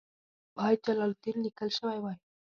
باید 0.55 0.79
جلال 0.85 1.09
الدین 1.15 1.37
لیکل 1.45 1.69
شوی 1.77 1.99
وای. 2.01 2.17